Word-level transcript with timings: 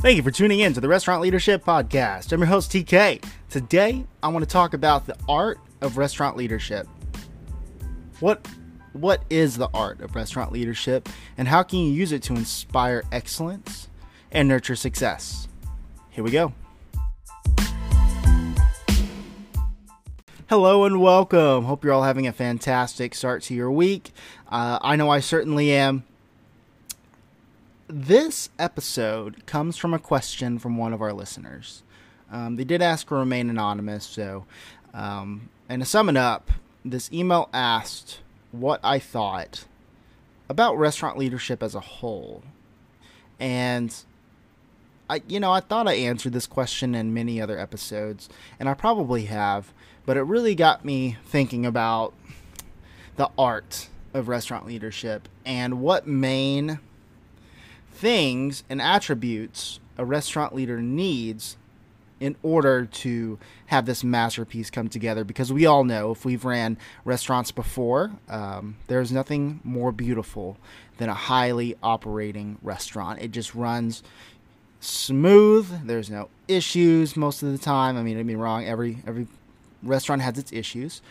Thank 0.00 0.16
you 0.16 0.22
for 0.22 0.30
tuning 0.30 0.60
in 0.60 0.72
to 0.72 0.80
the 0.80 0.88
Restaurant 0.88 1.20
Leadership 1.20 1.62
Podcast. 1.62 2.32
I'm 2.32 2.40
your 2.40 2.46
host, 2.46 2.72
TK. 2.72 3.22
Today, 3.50 4.06
I 4.22 4.28
want 4.28 4.42
to 4.42 4.50
talk 4.50 4.72
about 4.72 5.04
the 5.04 5.14
art 5.28 5.60
of 5.82 5.98
restaurant 5.98 6.38
leadership. 6.38 6.86
What 8.20 8.48
what 8.94 9.22
is 9.28 9.58
the 9.58 9.68
art 9.74 10.00
of 10.00 10.16
restaurant 10.16 10.52
leadership 10.52 11.06
and 11.36 11.46
how 11.46 11.62
can 11.62 11.80
you 11.80 11.92
use 11.92 12.12
it 12.12 12.22
to 12.22 12.32
inspire 12.32 13.04
excellence 13.12 13.88
and 14.30 14.48
nurture 14.48 14.74
success? 14.74 15.48
Here 16.08 16.24
we 16.24 16.30
go. 16.30 16.54
Hello 20.48 20.86
and 20.86 20.98
welcome. 21.02 21.64
Hope 21.64 21.84
you're 21.84 21.92
all 21.92 22.04
having 22.04 22.26
a 22.26 22.32
fantastic 22.32 23.14
start 23.14 23.42
to 23.42 23.54
your 23.54 23.70
week. 23.70 24.12
Uh, 24.48 24.78
I 24.80 24.96
know 24.96 25.10
I 25.10 25.20
certainly 25.20 25.72
am 25.72 26.04
this 27.92 28.50
episode 28.58 29.46
comes 29.46 29.76
from 29.76 29.92
a 29.92 29.98
question 29.98 30.58
from 30.58 30.76
one 30.76 30.92
of 30.92 31.02
our 31.02 31.12
listeners. 31.12 31.82
Um, 32.30 32.56
they 32.56 32.64
did 32.64 32.82
ask 32.82 33.08
to 33.08 33.16
remain 33.16 33.50
anonymous, 33.50 34.04
so, 34.04 34.46
um, 34.94 35.48
and 35.68 35.82
to 35.82 35.86
sum 35.86 36.08
it 36.08 36.16
up, 36.16 36.50
this 36.84 37.12
email 37.12 37.48
asked 37.52 38.20
what 38.52 38.80
I 38.84 38.98
thought 38.98 39.64
about 40.48 40.78
restaurant 40.78 41.18
leadership 41.18 41.62
as 41.62 41.74
a 41.74 41.80
whole. 41.80 42.42
And 43.38 43.94
I, 45.08 45.22
you 45.26 45.40
know, 45.40 45.50
I 45.50 45.60
thought 45.60 45.88
I 45.88 45.94
answered 45.94 46.32
this 46.32 46.46
question 46.46 46.94
in 46.94 47.12
many 47.12 47.40
other 47.40 47.58
episodes, 47.58 48.28
and 48.60 48.68
I 48.68 48.74
probably 48.74 49.24
have, 49.24 49.72
but 50.06 50.16
it 50.16 50.22
really 50.22 50.54
got 50.54 50.84
me 50.84 51.16
thinking 51.24 51.66
about 51.66 52.14
the 53.16 53.30
art 53.36 53.88
of 54.14 54.28
restaurant 54.28 54.66
leadership 54.66 55.28
and 55.44 55.80
what 55.80 56.06
main 56.06 56.78
things 58.00 58.64
and 58.70 58.80
attributes 58.80 59.78
a 59.98 60.04
restaurant 60.04 60.54
leader 60.54 60.80
needs 60.80 61.58
in 62.18 62.34
order 62.42 62.86
to 62.86 63.38
have 63.66 63.84
this 63.84 64.02
masterpiece 64.02 64.70
come 64.70 64.88
together. 64.88 65.22
Because 65.22 65.52
we 65.52 65.66
all 65.66 65.84
know 65.84 66.10
if 66.10 66.24
we've 66.24 66.44
ran 66.44 66.78
restaurants 67.04 67.50
before 67.50 68.10
um, 68.28 68.76
there's 68.86 69.12
nothing 69.12 69.60
more 69.64 69.92
beautiful 69.92 70.56
than 70.96 71.10
a 71.10 71.14
highly 71.14 71.76
operating 71.82 72.56
restaurant. 72.62 73.20
It 73.20 73.32
just 73.32 73.54
runs 73.54 74.02
smooth. 74.80 75.86
There's 75.86 76.08
no 76.08 76.30
issues 76.48 77.16
most 77.16 77.42
of 77.42 77.52
the 77.52 77.58
time. 77.58 77.98
I 77.98 78.02
mean 78.02 78.18
i 78.18 78.22
mean 78.22 78.38
wrong 78.38 78.64
every 78.64 79.02
every 79.06 79.26
restaurant 79.82 80.22
has 80.22 80.38
its 80.38 80.52
issues. 80.52 81.02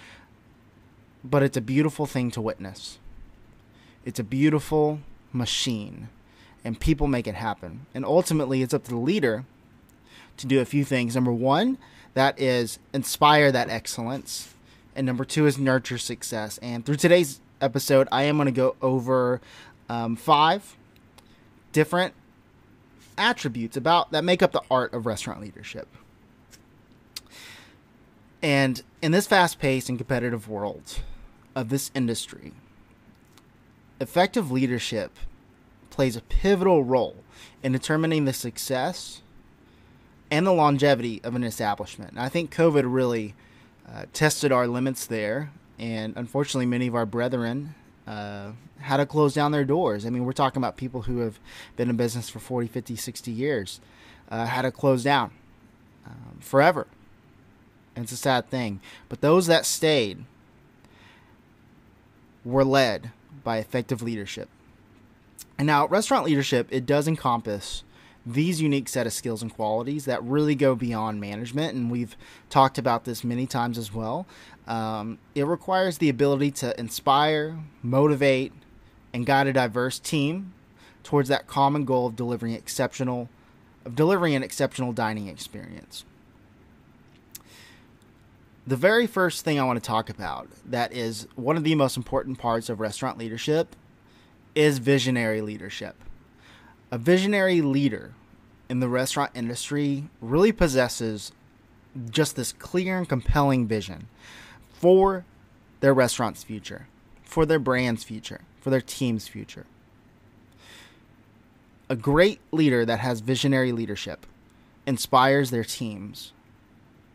But 1.24 1.44
it's 1.44 1.58
a 1.58 1.62
beautiful 1.62 2.08
thing 2.08 2.32
to 2.32 2.42
witness. 2.42 2.98
It's 4.06 4.20
a 4.20 4.24
beautiful 4.24 5.02
machine 5.32 6.10
and 6.64 6.80
people 6.80 7.08
make 7.08 7.28
it 7.28 7.36
happen. 7.36 7.86
And 7.94 8.06
ultimately, 8.06 8.62
it's 8.62 8.74
up 8.74 8.84
to 8.86 8.92
the 8.92 8.98
leader 8.98 9.46
to 10.38 10.48
do 10.48 10.60
a 10.60 10.66
few 10.66 10.84
things. 10.84 11.16
Number 11.16 11.32
one, 11.32 11.78
that 12.14 12.40
is 12.40 12.80
inspire 12.94 13.52
that 13.52 13.70
excellence. 13.70 14.54
And 14.96 15.06
number 15.06 15.26
two 15.26 15.46
is 15.46 15.58
nurture 15.58 15.98
success. 15.98 16.58
And 16.60 16.86
through 16.86 16.98
today's 16.98 17.40
episode, 17.62 18.08
I 18.12 18.24
am 18.24 18.38
going 18.38 18.48
to 18.48 18.52
go 18.52 18.76
over 18.82 19.42
um, 19.88 20.16
five 20.16 20.76
different 21.72 22.14
attributes 23.18 23.76
about 23.78 24.12
that 24.12 24.24
make 24.24 24.42
up 24.42 24.52
the 24.52 24.64
art 24.72 24.94
of 24.94 25.06
restaurant 25.06 25.42
leadership. 25.42 25.88
And 28.42 28.82
in 29.02 29.12
this 29.12 29.28
fast-paced 29.28 29.90
and 29.90 29.98
competitive 29.98 30.48
world 30.48 31.00
of 31.56 31.70
this 31.70 31.92
industry, 31.94 32.54
effective 34.00 34.50
leadership 34.50 35.18
plays 36.00 36.16
a 36.16 36.22
pivotal 36.22 36.82
role 36.82 37.14
in 37.62 37.74
determining 37.74 38.24
the 38.24 38.32
success 38.32 39.22
and 40.32 40.48
the 40.48 40.54
longevity 40.54 41.20
of 41.26 41.36
an 41.36 41.44
establishment. 41.44 42.12
And 42.12 42.22
I 42.22 42.30
think 42.30 42.56
COVID 42.56 42.84
really 42.86 43.36
uh, 43.86 44.06
tested 44.14 44.50
our 44.54 44.66
limits 44.66 45.06
there, 45.06 45.52
and 45.78 46.14
unfortunately, 46.16 46.68
many 46.68 46.88
of 46.88 46.96
our 46.96 47.06
brethren 47.06 47.76
uh, 48.08 48.52
had 48.80 48.96
to 48.96 49.06
close 49.06 49.34
down 49.34 49.52
their 49.52 49.66
doors. 49.66 50.06
I 50.06 50.10
mean, 50.10 50.24
we're 50.24 50.32
talking 50.32 50.62
about 50.62 50.78
people 50.78 51.02
who 51.02 51.18
have 51.18 51.38
been 51.76 51.90
in 51.90 51.98
business 51.98 52.30
for 52.30 52.40
40, 52.40 52.70
50, 52.70 52.96
60 52.96 53.32
years, 53.32 53.82
uh, 54.32 54.46
had 54.46 54.62
to 54.62 54.72
close 54.72 55.04
down 55.04 55.32
um, 56.08 56.40
forever. 56.40 56.88
And 57.98 58.06
it's 58.06 58.14
a 58.14 58.16
sad 58.16 58.50
thing. 58.50 58.80
But 59.10 59.20
those 59.20 59.48
that 59.48 59.66
stayed 59.66 60.24
were 62.46 62.64
led 62.64 63.12
by 63.44 63.58
effective 63.58 64.02
leadership. 64.02 64.48
And 65.60 65.68
now, 65.68 65.88
restaurant 65.88 66.26
leadership, 66.26 66.70
it 66.72 66.86
does 66.86 67.06
encompass 67.06 67.84
these 68.26 68.62
unique 68.62 68.88
set 68.88 69.06
of 69.06 69.12
skills 69.12 69.42
and 69.42 69.54
qualities 69.54 70.06
that 70.06 70.24
really 70.24 70.56
go 70.56 70.74
beyond 70.74 71.20
management. 71.20 71.76
And 71.76 71.92
we've 71.92 72.16
talked 72.50 72.78
about 72.78 73.04
this 73.04 73.26
many 73.26 73.46
times 73.46 73.78
as 73.78 73.94
well. 73.94 74.26
Um, 74.68 75.20
it 75.36 75.46
requires 75.46 75.98
the 75.98 76.08
ability 76.08 76.52
to 76.52 76.80
inspire, 76.80 77.60
motivate, 77.84 78.54
and 79.14 79.26
guide 79.26 79.48
a 79.48 79.54
diverse 79.54 80.00
team 80.00 80.54
towards 81.04 81.28
that 81.28 81.46
common 81.46 81.84
goal 81.84 82.08
of 82.08 82.16
delivering 82.16 82.54
exceptional 82.54 83.28
of 83.86 83.96
delivering 83.96 84.36
an 84.36 84.44
exceptional 84.44 84.94
dining 84.94 85.28
experience. 85.28 86.06
The 88.68 88.76
very 88.76 89.08
first 89.08 89.44
thing 89.44 89.60
I 89.60 89.64
want 89.64 89.82
to 89.82 89.88
talk 89.88 90.10
about 90.10 90.48
that 90.66 90.94
is 90.94 91.28
one 91.36 91.58
of 91.58 91.64
the 91.64 91.76
most 91.76 91.98
important 91.98 92.38
parts 92.38 92.70
of 92.70 92.80
restaurant 92.80 93.18
leadership 93.18 93.76
is 94.56 94.80
visionary 94.80 95.42
leadership. 95.42 95.96
A 96.92 96.98
visionary 96.98 97.62
leader 97.62 98.14
in 98.70 98.80
the 98.80 98.88
restaurant 98.88 99.32
industry 99.34 100.10
really 100.22 100.52
possesses 100.52 101.32
just 102.10 102.36
this 102.36 102.52
clear 102.54 102.98
and 102.98 103.10
compelling 103.10 103.68
vision 103.68 104.08
for 104.74 105.26
their 105.80 105.94
restaurant's 105.94 106.44
future, 106.44 106.88
for 107.24 107.46
their 107.46 107.60
brand's 107.60 108.04
future, 108.04 108.42
for 108.62 108.70
their 108.70 108.82
team's 108.82 109.28
future. 109.28 109.66
A 111.90 111.96
great 111.96 112.40
leader 112.52 112.86
that 112.86 113.00
has 113.00 113.20
visionary 113.22 113.72
leadership 113.72 114.26
inspires 114.86 115.50
their 115.50 115.64
teams 115.64 116.34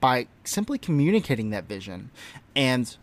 by 0.00 0.26
simply 0.42 0.78
communicating 0.78 1.50
that 1.50 1.64
vision 1.64 2.10
and 2.54 2.96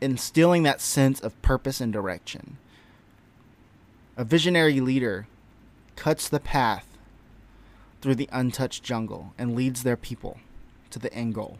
instilling 0.00 0.62
that 0.64 0.80
sense 0.80 1.20
of 1.20 1.40
purpose 1.42 1.80
and 1.80 1.92
direction. 1.92 2.58
A 4.16 4.24
visionary 4.24 4.80
leader 4.80 5.26
cuts 5.94 6.28
the 6.28 6.40
path 6.40 6.86
through 8.00 8.14
the 8.14 8.28
untouched 8.32 8.82
jungle 8.82 9.34
and 9.36 9.54
leads 9.54 9.82
their 9.82 9.96
people 9.96 10.38
to 10.90 10.98
the 10.98 11.12
end 11.12 11.34
goal. 11.34 11.58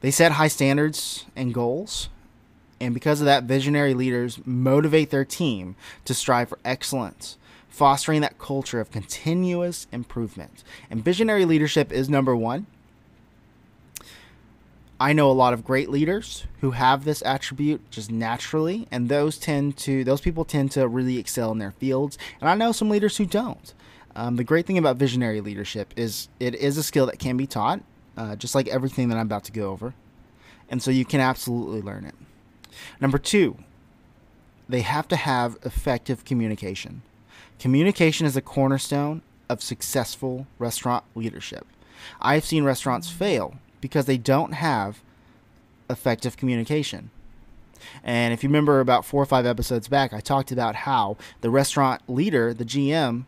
They 0.00 0.10
set 0.10 0.32
high 0.32 0.48
standards 0.48 1.26
and 1.36 1.54
goals, 1.54 2.08
and 2.80 2.92
because 2.92 3.20
of 3.20 3.26
that, 3.26 3.44
visionary 3.44 3.94
leaders 3.94 4.40
motivate 4.44 5.10
their 5.10 5.24
team 5.24 5.76
to 6.04 6.12
strive 6.12 6.48
for 6.48 6.58
excellence, 6.64 7.38
fostering 7.68 8.20
that 8.20 8.38
culture 8.38 8.80
of 8.80 8.90
continuous 8.90 9.86
improvement. 9.92 10.64
And 10.90 11.04
visionary 11.04 11.44
leadership 11.44 11.92
is 11.92 12.10
number 12.10 12.36
one 12.36 12.66
I 15.00 15.12
know 15.12 15.28
a 15.30 15.32
lot 15.32 15.52
of 15.52 15.64
great 15.64 15.90
leaders 15.90 16.44
who 16.60 16.70
have 16.70 17.04
this 17.04 17.22
attribute 17.22 17.90
just 17.90 18.10
naturally, 18.10 18.86
and 18.90 19.08
those 19.08 19.38
tend 19.38 19.76
to 19.78 20.04
those 20.04 20.20
people 20.20 20.44
tend 20.44 20.70
to 20.72 20.86
really 20.86 21.18
excel 21.18 21.50
in 21.50 21.58
their 21.58 21.72
fields. 21.72 22.16
And 22.40 22.48
I 22.48 22.54
know 22.54 22.72
some 22.72 22.90
leaders 22.90 23.16
who 23.16 23.26
don't. 23.26 23.74
Um, 24.14 24.36
the 24.36 24.44
great 24.44 24.66
thing 24.66 24.78
about 24.78 24.96
visionary 24.96 25.40
leadership 25.40 25.92
is 25.96 26.28
it 26.38 26.54
is 26.54 26.78
a 26.78 26.84
skill 26.84 27.06
that 27.06 27.18
can 27.18 27.36
be 27.36 27.46
taught, 27.46 27.80
uh, 28.16 28.36
just 28.36 28.54
like 28.54 28.68
everything 28.68 29.08
that 29.08 29.18
I'm 29.18 29.26
about 29.26 29.44
to 29.44 29.52
go 29.52 29.70
over, 29.70 29.94
and 30.68 30.80
so 30.80 30.92
you 30.92 31.04
can 31.04 31.20
absolutely 31.20 31.82
learn 31.82 32.04
it. 32.04 32.14
Number 33.00 33.18
two, 33.18 33.58
they 34.68 34.82
have 34.82 35.08
to 35.08 35.16
have 35.16 35.58
effective 35.64 36.24
communication. 36.24 37.02
Communication 37.58 38.26
is 38.26 38.36
a 38.36 38.42
cornerstone 38.42 39.22
of 39.48 39.62
successful 39.62 40.46
restaurant 40.58 41.04
leadership. 41.16 41.66
I've 42.20 42.44
seen 42.44 42.64
restaurants 42.64 43.10
fail 43.10 43.56
because 43.84 44.06
they 44.06 44.16
don't 44.16 44.52
have 44.52 45.02
effective 45.90 46.38
communication. 46.38 47.10
And 48.02 48.32
if 48.32 48.42
you 48.42 48.48
remember 48.48 48.80
about 48.80 49.04
four 49.04 49.22
or 49.22 49.26
five 49.26 49.44
episodes 49.44 49.88
back, 49.88 50.14
I 50.14 50.20
talked 50.20 50.50
about 50.50 50.74
how 50.74 51.18
the 51.42 51.50
restaurant 51.50 52.00
leader, 52.08 52.54
the 52.54 52.64
GM, 52.64 53.24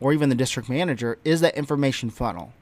or 0.00 0.14
even 0.14 0.30
the 0.30 0.34
district 0.34 0.70
manager, 0.70 1.18
is 1.26 1.42
that 1.42 1.58
information 1.58 2.08
funnel. 2.08 2.54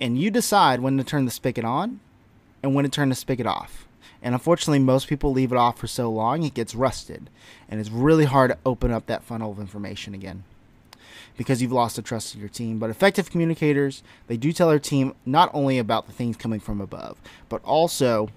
And 0.00 0.18
you 0.18 0.30
decide 0.30 0.80
when 0.80 0.96
to 0.96 1.04
turn 1.04 1.26
the 1.26 1.30
spigot 1.30 1.66
on 1.66 2.00
and 2.62 2.74
when 2.74 2.86
to 2.86 2.90
turn 2.90 3.10
the 3.10 3.14
spigot 3.14 3.46
off. 3.46 3.86
And 4.22 4.34
unfortunately, 4.34 4.78
most 4.78 5.08
people 5.08 5.32
leave 5.32 5.52
it 5.52 5.58
off 5.58 5.78
for 5.78 5.86
so 5.86 6.10
long, 6.10 6.44
it 6.44 6.54
gets 6.54 6.74
rusted. 6.74 7.28
And 7.68 7.78
it's 7.78 7.90
really 7.90 8.24
hard 8.24 8.52
to 8.52 8.58
open 8.64 8.90
up 8.90 9.04
that 9.04 9.22
funnel 9.22 9.52
of 9.52 9.60
information 9.60 10.14
again 10.14 10.44
because 11.36 11.60
you've 11.60 11.72
lost 11.72 11.96
the 11.96 12.02
trust 12.02 12.34
of 12.34 12.40
your 12.40 12.48
team. 12.48 12.78
But 12.78 12.90
effective 12.90 13.30
communicators, 13.30 14.02
they 14.26 14.36
do 14.36 14.52
tell 14.52 14.68
their 14.68 14.78
team 14.78 15.14
not 15.24 15.50
only 15.52 15.78
about 15.78 16.06
the 16.06 16.12
things 16.12 16.36
coming 16.36 16.60
from 16.60 16.80
above, 16.80 17.18
but 17.48 17.62
also 17.64 18.30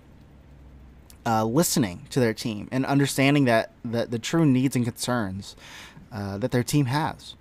uh, 1.25 1.43
listening 1.45 2.07
to 2.09 2.19
their 2.19 2.33
team 2.33 2.67
and 2.71 2.85
understanding 2.85 3.45
that 3.45 3.71
the, 3.83 4.05
the 4.05 4.19
true 4.19 4.45
needs 4.45 4.75
and 4.75 4.85
concerns 4.85 5.55
uh, 6.11 6.37
that 6.37 6.51
their 6.51 6.63
team 6.63 6.87
has. 6.87 7.35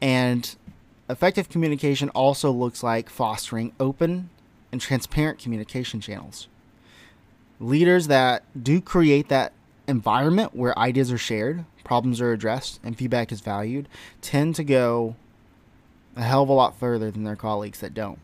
And 0.00 0.54
effective 1.08 1.48
communication 1.48 2.08
also 2.10 2.50
looks 2.50 2.82
like 2.82 3.08
fostering 3.08 3.72
open 3.78 4.30
and 4.72 4.80
transparent 4.80 5.38
communication 5.38 6.00
channels. 6.00 6.48
Leaders 7.60 8.08
that 8.08 8.42
do 8.60 8.80
create 8.80 9.28
that 9.28 9.52
environment 9.86 10.54
where 10.54 10.76
ideas 10.78 11.12
are 11.12 11.18
shared, 11.18 11.64
problems 11.84 12.20
are 12.20 12.32
addressed, 12.32 12.80
and 12.82 12.96
feedback 12.96 13.30
is 13.30 13.40
valued 13.40 13.88
tend 14.20 14.54
to 14.56 14.64
go 14.64 15.16
a 16.16 16.22
hell 16.22 16.42
of 16.42 16.48
a 16.48 16.52
lot 16.52 16.78
further 16.78 17.10
than 17.10 17.24
their 17.24 17.36
colleagues 17.36 17.80
that 17.80 17.94
don't. 17.94 18.18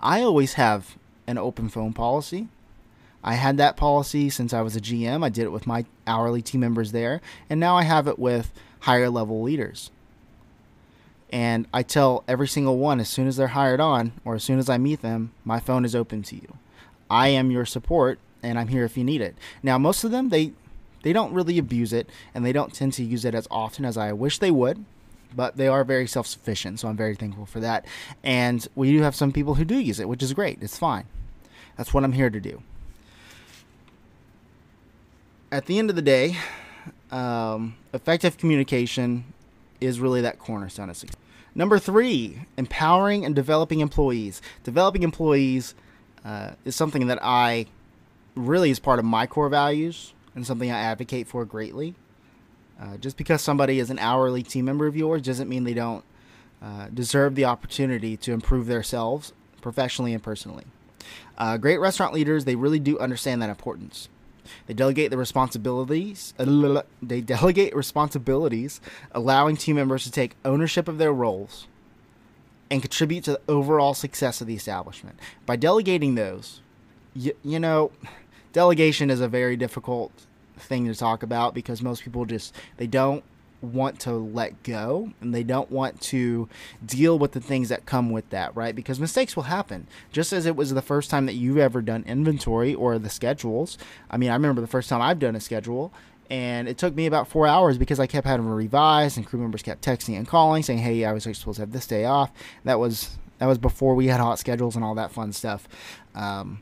I 0.00 0.22
always 0.22 0.54
have 0.54 0.96
an 1.26 1.38
open 1.38 1.68
phone 1.68 1.92
policy. 1.92 2.48
I 3.22 3.34
had 3.34 3.56
that 3.56 3.76
policy 3.76 4.30
since 4.30 4.52
I 4.52 4.62
was 4.62 4.76
a 4.76 4.80
GM. 4.80 5.24
I 5.24 5.28
did 5.28 5.44
it 5.44 5.52
with 5.52 5.66
my 5.66 5.84
hourly 6.06 6.40
team 6.40 6.60
members 6.60 6.92
there, 6.92 7.20
and 7.50 7.58
now 7.58 7.76
I 7.76 7.82
have 7.82 8.06
it 8.08 8.18
with 8.18 8.52
higher 8.80 9.10
level 9.10 9.42
leaders. 9.42 9.90
And 11.30 11.66
I 11.74 11.82
tell 11.82 12.24
every 12.26 12.48
single 12.48 12.78
one 12.78 13.00
as 13.00 13.08
soon 13.08 13.26
as 13.26 13.36
they're 13.36 13.48
hired 13.48 13.80
on 13.80 14.12
or 14.24 14.34
as 14.36 14.44
soon 14.44 14.58
as 14.58 14.70
I 14.70 14.78
meet 14.78 15.02
them, 15.02 15.32
my 15.44 15.60
phone 15.60 15.84
is 15.84 15.94
open 15.94 16.22
to 16.22 16.36
you. 16.36 16.56
I 17.10 17.28
am 17.28 17.50
your 17.50 17.66
support 17.66 18.18
and 18.42 18.58
I'm 18.58 18.68
here 18.68 18.84
if 18.84 18.96
you 18.96 19.04
need 19.04 19.20
it. 19.20 19.36
Now, 19.62 19.76
most 19.76 20.04
of 20.04 20.10
them 20.10 20.30
they 20.30 20.52
they 21.02 21.12
don't 21.12 21.32
really 21.32 21.58
abuse 21.58 21.92
it 21.92 22.08
and 22.34 22.44
they 22.44 22.52
don't 22.52 22.74
tend 22.74 22.92
to 22.94 23.04
use 23.04 23.24
it 23.24 23.34
as 23.34 23.46
often 23.50 23.84
as 23.84 23.96
I 23.96 24.12
wish 24.12 24.38
they 24.38 24.50
would, 24.50 24.84
but 25.34 25.56
they 25.56 25.68
are 25.68 25.84
very 25.84 26.06
self-sufficient, 26.06 26.80
so 26.80 26.88
I'm 26.88 26.96
very 26.96 27.14
thankful 27.14 27.46
for 27.46 27.60
that. 27.60 27.84
And 28.22 28.66
we 28.74 28.92
do 28.92 29.02
have 29.02 29.14
some 29.14 29.32
people 29.32 29.54
who 29.54 29.64
do 29.64 29.78
use 29.78 30.00
it, 30.00 30.08
which 30.08 30.22
is 30.22 30.32
great. 30.32 30.58
It's 30.62 30.78
fine. 30.78 31.04
That's 31.76 31.94
what 31.94 32.04
I'm 32.04 32.12
here 32.12 32.30
to 32.30 32.40
do. 32.40 32.62
At 35.50 35.66
the 35.66 35.78
end 35.78 35.90
of 35.90 35.96
the 35.96 36.02
day, 36.02 36.36
um, 37.10 37.76
effective 37.92 38.36
communication 38.36 39.24
is 39.80 40.00
really 40.00 40.20
that 40.20 40.38
cornerstone 40.38 40.90
of 40.90 40.96
success. 40.96 41.16
Number 41.54 41.78
three, 41.78 42.42
empowering 42.56 43.24
and 43.24 43.34
developing 43.34 43.80
employees. 43.80 44.42
Developing 44.64 45.02
employees 45.02 45.74
uh, 46.24 46.52
is 46.64 46.76
something 46.76 47.06
that 47.06 47.18
I 47.22 47.66
really 48.34 48.70
is 48.70 48.78
part 48.78 48.98
of 48.98 49.04
my 49.04 49.26
core 49.26 49.48
values 49.48 50.12
and 50.38 50.46
something 50.46 50.70
I 50.70 50.78
advocate 50.78 51.26
for 51.26 51.44
greatly. 51.44 51.94
Uh, 52.80 52.96
just 52.96 53.16
because 53.16 53.42
somebody 53.42 53.80
is 53.80 53.90
an 53.90 53.98
hourly 53.98 54.42
team 54.42 54.64
member 54.64 54.86
of 54.86 54.96
yours 54.96 55.22
doesn't 55.22 55.48
mean 55.48 55.64
they 55.64 55.74
don't 55.74 56.04
uh, 56.62 56.86
deserve 56.94 57.34
the 57.34 57.44
opportunity 57.44 58.16
to 58.16 58.32
improve 58.32 58.66
themselves 58.66 59.32
professionally 59.60 60.14
and 60.14 60.22
personally. 60.22 60.64
Uh, 61.36 61.56
great 61.56 61.78
restaurant 61.78 62.14
leaders, 62.14 62.44
they 62.44 62.54
really 62.54 62.78
do 62.78 62.98
understand 62.98 63.42
that 63.42 63.50
importance. 63.50 64.08
They 64.66 64.74
delegate 64.74 65.10
the 65.10 65.18
responsibilities. 65.18 66.34
Uh, 66.38 66.82
they 67.02 67.20
delegate 67.36 67.74
responsibilities, 67.74 68.80
allowing 69.12 69.56
team 69.56 69.76
members 69.76 70.04
to 70.04 70.10
take 70.10 70.36
ownership 70.44 70.88
of 70.88 70.98
their 70.98 71.12
roles 71.12 71.66
and 72.70 72.80
contribute 72.80 73.24
to 73.24 73.32
the 73.32 73.40
overall 73.48 73.94
success 73.94 74.40
of 74.40 74.46
the 74.46 74.54
establishment. 74.54 75.18
By 75.46 75.56
delegating 75.56 76.14
those, 76.14 76.60
you, 77.14 77.34
you 77.42 77.58
know, 77.58 77.90
delegation 78.52 79.10
is 79.10 79.20
a 79.20 79.28
very 79.28 79.56
difficult 79.56 80.12
thing 80.56 80.86
to 80.86 80.94
talk 80.94 81.22
about 81.22 81.54
because 81.54 81.82
most 81.82 82.02
people 82.02 82.24
just 82.24 82.54
they 82.76 82.86
don't 82.86 83.22
want 83.60 83.98
to 84.00 84.12
let 84.12 84.62
go 84.62 85.12
and 85.20 85.34
they 85.34 85.42
don't 85.42 85.70
want 85.70 86.00
to 86.00 86.48
deal 86.84 87.18
with 87.18 87.32
the 87.32 87.40
things 87.40 87.68
that 87.68 87.86
come 87.86 88.10
with 88.10 88.28
that, 88.30 88.54
right? 88.54 88.74
Because 88.74 89.00
mistakes 89.00 89.34
will 89.34 89.44
happen. 89.44 89.86
Just 90.12 90.32
as 90.32 90.46
it 90.46 90.54
was 90.54 90.72
the 90.72 90.82
first 90.82 91.10
time 91.10 91.26
that 91.26 91.34
you've 91.34 91.58
ever 91.58 91.82
done 91.82 92.04
inventory 92.06 92.74
or 92.74 92.98
the 92.98 93.10
schedules. 93.10 93.76
I 94.10 94.16
mean, 94.16 94.30
I 94.30 94.34
remember 94.34 94.60
the 94.60 94.68
first 94.68 94.88
time 94.88 95.00
I've 95.02 95.18
done 95.18 95.34
a 95.34 95.40
schedule 95.40 95.92
and 96.30 96.68
it 96.68 96.78
took 96.78 96.94
me 96.94 97.06
about 97.06 97.26
four 97.26 97.46
hours 97.46 97.78
because 97.78 97.98
I 97.98 98.06
kept 98.06 98.26
having 98.26 98.46
to 98.46 98.52
revise 98.52 99.16
and 99.16 99.26
crew 99.26 99.40
members 99.40 99.62
kept 99.62 99.84
texting 99.84 100.16
and 100.16 100.28
calling 100.28 100.62
saying, 100.62 100.80
Hey, 100.80 101.04
I 101.04 101.12
was 101.12 101.24
supposed 101.24 101.56
to 101.56 101.62
have 101.62 101.72
this 101.72 101.86
day 101.86 102.04
off. 102.04 102.30
That 102.64 102.78
was 102.78 103.18
that 103.38 103.46
was 103.46 103.58
before 103.58 103.94
we 103.94 104.08
had 104.08 104.20
HotSchedules 104.20 104.74
and 104.74 104.84
all 104.84 104.96
that 104.96 105.12
fun 105.12 105.32
stuff. 105.32 105.68
Um, 106.14 106.60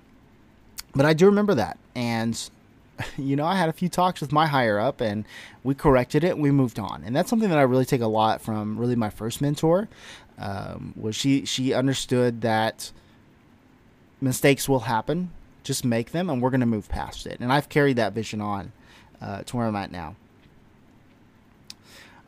but 0.97 1.07
I 1.07 1.13
do 1.13 1.27
remember 1.27 1.55
that. 1.55 1.79
And 1.95 2.51
you 3.19 3.37
know, 3.37 3.45
I 3.45 3.57
had 3.57 3.69
a 3.69 3.73
few 3.73 3.89
talks 3.89 4.21
with 4.21 4.33
my 4.33 4.47
higher 4.47 4.79
up 4.79 5.01
and 5.01 5.25
we 5.63 5.75
corrected 5.75 6.25
it 6.25 6.33
and 6.33 6.43
we 6.43 6.51
moved 6.51 6.79
on. 6.79 7.03
And 7.05 7.15
that's 7.15 7.31
something 7.31 7.51
that 7.51 7.59
I 7.59 7.63
really 7.63 7.85
take 7.85 8.01
a 8.01 8.07
lot 8.07 8.41
from 8.41 8.79
really 8.79 8.97
my 8.97 9.11
first 9.11 9.41
mentor. 9.41 9.89
Um, 10.39 10.93
was 10.97 11.17
she 11.17 11.45
she 11.45 11.73
understood 11.73 12.43
that 12.43 12.93
mistakes 14.21 14.69
will 14.69 14.81
happen, 14.81 15.31
just 15.65 15.85
make 15.85 16.13
them 16.13 16.29
and 16.29 16.43
we're 16.43 16.51
going 16.51 16.61
to 16.61 16.67
move 16.67 16.89
past 16.89 17.27
it. 17.27 17.39
And 17.41 17.53
I've 17.53 17.69
carried 17.69 17.97
that 17.97 18.13
vision 18.13 18.41
on 18.41 18.73
uh, 19.21 19.43
to 19.45 19.57
where 19.57 19.67
I'm 19.67 19.77
at 19.77 19.91
now. 19.91 20.17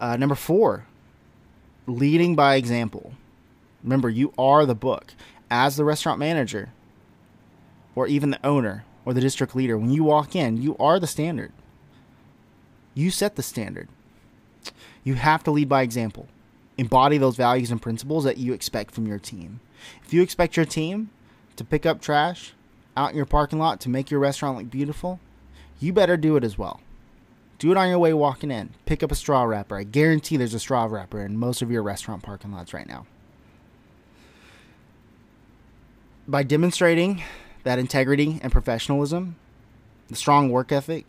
Uh, 0.00 0.16
number 0.16 0.34
four, 0.34 0.86
leading 1.86 2.36
by 2.36 2.54
example. 2.54 3.12
Remember, 3.82 4.08
you 4.08 4.32
are 4.38 4.64
the 4.64 4.74
book. 4.74 5.14
As 5.50 5.76
the 5.76 5.84
restaurant 5.84 6.18
manager 6.18 6.70
or 7.98 8.06
even 8.06 8.30
the 8.30 8.46
owner, 8.46 8.84
or 9.04 9.12
the 9.12 9.20
district 9.20 9.56
leader, 9.56 9.76
when 9.76 9.90
you 9.90 10.04
walk 10.04 10.36
in, 10.36 10.62
you 10.62 10.76
are 10.78 11.00
the 11.00 11.06
standard. 11.08 11.50
You 12.94 13.10
set 13.10 13.34
the 13.34 13.42
standard. 13.42 13.88
You 15.02 15.14
have 15.14 15.42
to 15.42 15.50
lead 15.50 15.68
by 15.68 15.82
example. 15.82 16.28
Embody 16.76 17.18
those 17.18 17.34
values 17.34 17.72
and 17.72 17.82
principles 17.82 18.22
that 18.22 18.38
you 18.38 18.52
expect 18.52 18.94
from 18.94 19.08
your 19.08 19.18
team. 19.18 19.58
If 20.04 20.14
you 20.14 20.22
expect 20.22 20.56
your 20.56 20.64
team 20.64 21.10
to 21.56 21.64
pick 21.64 21.84
up 21.86 22.00
trash 22.00 22.52
out 22.96 23.10
in 23.10 23.16
your 23.16 23.26
parking 23.26 23.58
lot 23.58 23.80
to 23.80 23.88
make 23.88 24.12
your 24.12 24.20
restaurant 24.20 24.56
look 24.56 24.70
beautiful, 24.70 25.18
you 25.80 25.92
better 25.92 26.16
do 26.16 26.36
it 26.36 26.44
as 26.44 26.56
well. 26.56 26.80
Do 27.58 27.72
it 27.72 27.76
on 27.76 27.88
your 27.88 27.98
way 27.98 28.12
walking 28.12 28.52
in. 28.52 28.70
Pick 28.86 29.02
up 29.02 29.10
a 29.10 29.16
straw 29.16 29.42
wrapper. 29.42 29.76
I 29.76 29.82
guarantee 29.82 30.36
there's 30.36 30.54
a 30.54 30.60
straw 30.60 30.84
wrapper 30.84 31.20
in 31.24 31.36
most 31.36 31.62
of 31.62 31.70
your 31.72 31.82
restaurant 31.82 32.22
parking 32.22 32.52
lots 32.52 32.72
right 32.72 32.86
now. 32.86 33.06
By 36.28 36.44
demonstrating 36.44 37.24
that 37.68 37.78
integrity 37.78 38.40
and 38.42 38.50
professionalism, 38.50 39.36
the 40.08 40.16
strong 40.16 40.48
work 40.48 40.72
ethic, 40.72 41.04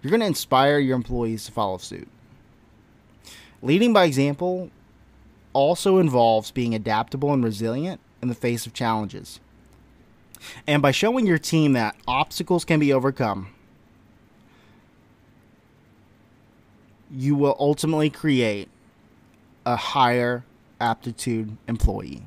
you're 0.00 0.12
going 0.12 0.20
to 0.20 0.26
inspire 0.26 0.78
your 0.78 0.94
employees 0.94 1.44
to 1.44 1.50
follow 1.50 1.76
suit. 1.76 2.06
Leading 3.62 3.92
by 3.92 4.04
example 4.04 4.70
also 5.54 5.98
involves 5.98 6.52
being 6.52 6.72
adaptable 6.72 7.32
and 7.32 7.42
resilient 7.42 8.00
in 8.22 8.28
the 8.28 8.34
face 8.36 8.64
of 8.64 8.74
challenges. 8.74 9.40
And 10.68 10.82
by 10.82 10.92
showing 10.92 11.26
your 11.26 11.36
team 11.36 11.72
that 11.72 11.96
obstacles 12.06 12.64
can 12.64 12.78
be 12.78 12.92
overcome, 12.92 13.48
you 17.10 17.34
will 17.34 17.56
ultimately 17.58 18.08
create 18.08 18.68
a 19.64 19.74
higher 19.74 20.44
aptitude 20.80 21.56
employee 21.66 22.22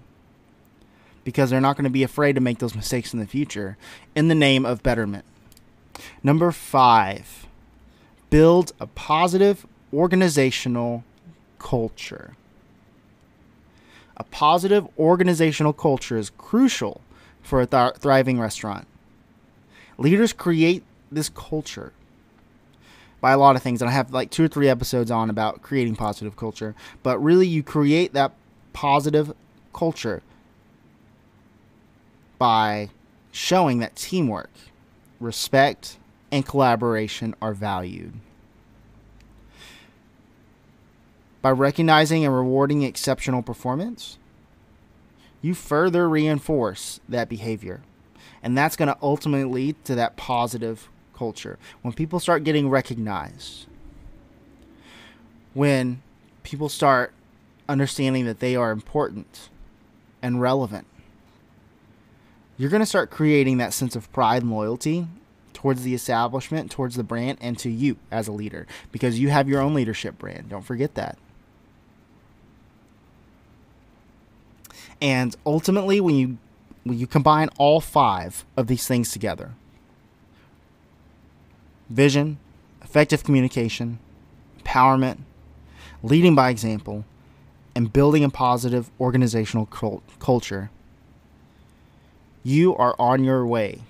because 1.29 1.51
they're 1.51 1.62
not 1.62 1.75
going 1.75 1.83
to 1.83 1.91
be 1.91 2.01
afraid 2.01 2.33
to 2.33 2.41
make 2.41 2.57
those 2.57 2.74
mistakes 2.74 3.13
in 3.13 3.19
the 3.19 3.27
future 3.27 3.77
in 4.15 4.29
the 4.29 4.33
name 4.33 4.65
of 4.65 4.81
betterment. 4.81 5.24
Number 6.24 6.51
five, 6.51 7.45
build 8.31 8.74
a 8.79 8.88
positive 8.88 9.67
organizational 9.93 11.03
culture. 11.59 12.36
A 14.17 14.24
positive 14.24 14.88
organizational 14.98 15.71
culture 15.71 16.17
is 16.17 16.31
crucial 16.31 17.01
for 17.43 17.62
a 17.62 17.67
th- 17.67 17.98
thriving 18.00 18.39
restaurant. 18.39 18.88
Leaders 20.00 20.33
create 20.33 20.81
this 21.12 21.29
culture 21.29 21.93
by 23.21 23.33
a 23.33 23.38
lot 23.38 23.55
of 23.55 23.62
things, 23.62 23.83
and 23.83 23.89
I 23.89 23.93
have 23.93 24.12
like 24.12 24.31
two 24.31 24.45
or 24.45 24.48
three 24.48 24.67
episodes 24.67 25.12
on 25.12 25.29
about 25.29 25.62
creating 25.62 25.95
positive 25.95 26.36
culture. 26.36 26.74
But 27.03 27.19
really, 27.19 27.45
you 27.45 27.62
create 27.62 28.13
that 28.13 28.31
positive 28.74 29.31
culture 29.74 30.24
by 32.39 32.89
showing 33.31 33.77
that 33.79 33.96
teamwork, 33.96 34.50
respect, 35.19 35.98
and 36.31 36.46
collaboration 36.46 37.36
are 37.41 37.53
valued. 37.53 38.13
By 41.41 41.51
recognizing 41.51 42.25
and 42.25 42.36
rewarding 42.36 42.81
exceptional 42.81 43.41
performance, 43.43 44.17
you 45.41 45.53
further 45.53 46.10
reinforce 46.10 47.00
that 47.08 47.29
behavior. 47.29 47.81
And 48.41 48.58
that's 48.58 48.75
going 48.75 48.88
to 48.88 48.98
ultimately 49.01 49.46
lead 49.46 49.84
to 49.86 49.96
that 49.96 50.17
positive 50.17 50.89
culture. 51.15 51.58
When 51.81 51.93
people 51.93 52.19
start 52.19 52.43
getting 52.43 52.69
recognized, 52.69 53.67
when 55.53 56.01
people 56.43 56.69
start 56.69 57.13
understanding 57.67 58.25
that 58.25 58.39
they 58.39 58.55
are 58.55 58.72
important 58.72 59.50
and 60.22 60.41
relevant, 60.41 60.88
you're 62.60 62.70
going 62.70 62.82
to 62.82 62.86
start 62.86 63.10
creating 63.10 63.58
that 63.58 63.74
sense 63.74 63.96
of 63.96 64.12
pride 64.12 64.44
and 64.44 64.51
loyalty 64.51 65.08
towards 65.54 65.84
the 65.84 65.96
establishment, 65.96 66.70
towards 66.70 66.98
the 66.98 67.04
brand, 67.04 67.38
and 67.39 67.58
to 67.58 67.70
you 67.70 67.96
as 68.12 68.28
a 68.28 68.34
leader 68.34 68.68
because 68.92 69.18
you 69.18 69.30
have 69.30 69.48
your 69.48 69.62
own 69.62 69.74
leadership 69.74 70.20
brand. 70.20 70.50
Don't 70.50 70.66
forget 70.66 70.96
that. 70.96 71.18
And 75.01 75.36
ultimately, 75.46 76.01
when 76.01 76.16
you 76.16 76.38
when 76.84 76.98
you 76.98 77.08
combine 77.08 77.50
all 77.58 77.80
five 77.80 78.44
of 78.58 78.68
these 78.68 78.86
things 78.88 79.12
together 79.12 79.54
vision, 81.89 82.39
effective 82.82 83.24
communication, 83.24 84.00
empowerment, 84.63 85.20
leading 86.04 86.36
by 86.36 86.50
example, 86.50 87.06
and 87.74 87.94
building 87.94 88.24
a 88.24 88.30
positive 88.30 88.92
organizational 89.00 89.66
cult- 89.66 90.04
culture, 90.20 90.70
you 92.43 92.75
are 92.75 92.96
on 93.00 93.24
your 93.24 93.46
way 93.46 93.81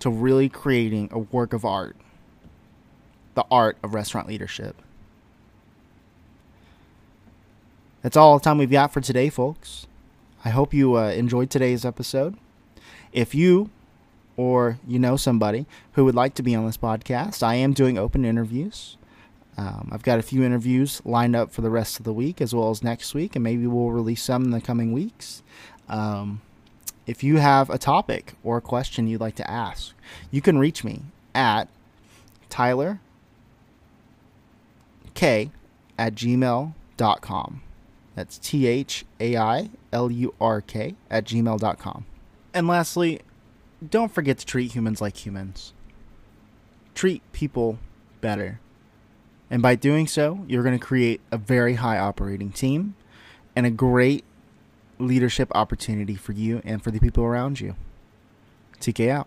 to 0.00 0.10
really 0.10 0.48
creating 0.48 1.08
a 1.12 1.18
work 1.18 1.52
of 1.52 1.64
art 1.64 1.96
the 3.36 3.44
art 3.50 3.76
of 3.82 3.94
restaurant 3.94 4.26
leadership. 4.26 4.74
That's 8.02 8.16
all 8.16 8.38
the 8.38 8.42
time 8.42 8.58
we've 8.58 8.70
got 8.70 8.92
for 8.92 9.00
today, 9.00 9.28
folks. 9.28 9.86
I 10.44 10.50
hope 10.50 10.72
you 10.72 10.96
uh, 10.96 11.10
enjoyed 11.10 11.50
today's 11.50 11.84
episode. 11.84 12.36
If 13.12 13.34
you 13.34 13.70
or 14.36 14.78
you 14.86 14.98
know 14.98 15.16
somebody 15.16 15.66
who 15.92 16.04
would 16.04 16.14
like 16.14 16.34
to 16.34 16.42
be 16.42 16.54
on 16.54 16.66
this 16.66 16.76
podcast, 16.76 17.42
I 17.42 17.56
am 17.56 17.72
doing 17.72 17.98
open 17.98 18.24
interviews. 18.24 18.96
Um, 19.58 19.88
I've 19.92 20.02
got 20.02 20.18
a 20.18 20.22
few 20.22 20.42
interviews 20.42 21.02
lined 21.04 21.34
up 21.34 21.52
for 21.52 21.62
the 21.62 21.70
rest 21.70 21.98
of 21.98 22.04
the 22.04 22.12
week 22.12 22.40
as 22.40 22.54
well 22.54 22.70
as 22.70 22.82
next 22.82 23.14
week, 23.14 23.36
and 23.36 23.42
maybe 23.42 23.66
we'll 23.66 23.90
release 23.90 24.22
some 24.22 24.44
in 24.44 24.50
the 24.50 24.60
coming 24.60 24.92
weeks. 24.92 25.42
Um, 25.88 26.42
if 27.06 27.22
you 27.22 27.36
have 27.36 27.70
a 27.70 27.78
topic 27.78 28.34
or 28.42 28.56
a 28.56 28.60
question 28.60 29.06
you'd 29.06 29.20
like 29.20 29.36
to 29.36 29.50
ask, 29.50 29.94
you 30.30 30.40
can 30.40 30.58
reach 30.58 30.84
me 30.84 31.02
at 31.34 31.68
Thailur 32.50 32.98
K 35.14 35.50
at 35.98 36.14
gmail.com. 36.14 37.62
That's 38.14 38.38
T 38.38 38.66
H 38.66 39.04
A 39.20 39.36
I 39.36 39.70
L 39.92 40.10
U 40.10 40.34
R 40.40 40.60
K 40.60 40.94
at 41.10 41.24
gmail.com. 41.24 42.06
And 42.54 42.66
lastly, 42.66 43.20
don't 43.88 44.12
forget 44.12 44.38
to 44.38 44.46
treat 44.46 44.72
humans 44.72 45.00
like 45.00 45.24
humans. 45.26 45.72
Treat 46.94 47.22
people 47.32 47.78
better. 48.20 48.60
And 49.50 49.62
by 49.62 49.74
doing 49.74 50.06
so, 50.06 50.44
you're 50.48 50.62
going 50.62 50.78
to 50.78 50.84
create 50.84 51.20
a 51.30 51.38
very 51.38 51.74
high 51.74 51.98
operating 51.98 52.50
team 52.50 52.96
and 53.54 53.66
a 53.66 53.70
great 53.70 54.24
leadership 54.98 55.50
opportunity 55.54 56.14
for 56.14 56.32
you 56.32 56.60
and 56.64 56.82
for 56.82 56.90
the 56.90 57.00
people 57.00 57.24
around 57.24 57.60
you. 57.60 57.74
TK 58.80 59.08
out. 59.10 59.26